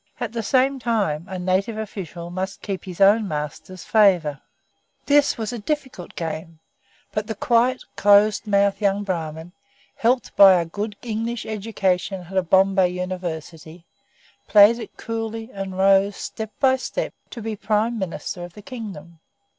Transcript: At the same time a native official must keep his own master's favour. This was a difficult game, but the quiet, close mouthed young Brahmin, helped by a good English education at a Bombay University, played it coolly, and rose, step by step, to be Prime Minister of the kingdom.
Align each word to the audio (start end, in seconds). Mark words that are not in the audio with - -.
At 0.19 0.31
the 0.33 0.41
same 0.41 0.79
time 0.79 1.25
a 1.27 1.37
native 1.37 1.77
official 1.77 2.31
must 2.31 2.63
keep 2.63 2.85
his 2.85 2.99
own 2.99 3.27
master's 3.27 3.83
favour. 3.83 4.41
This 5.05 5.37
was 5.37 5.53
a 5.53 5.59
difficult 5.59 6.15
game, 6.15 6.57
but 7.11 7.27
the 7.27 7.35
quiet, 7.35 7.83
close 7.95 8.41
mouthed 8.47 8.81
young 8.81 9.03
Brahmin, 9.03 9.51
helped 9.95 10.35
by 10.35 10.53
a 10.53 10.65
good 10.65 10.95
English 11.03 11.45
education 11.45 12.21
at 12.31 12.35
a 12.35 12.41
Bombay 12.41 12.89
University, 12.89 13.85
played 14.47 14.79
it 14.79 14.97
coolly, 14.97 15.51
and 15.53 15.77
rose, 15.77 16.15
step 16.15 16.49
by 16.59 16.77
step, 16.77 17.13
to 17.29 17.39
be 17.39 17.55
Prime 17.55 17.99
Minister 17.99 18.43
of 18.43 18.53
the 18.55 18.63
kingdom. 18.63 19.19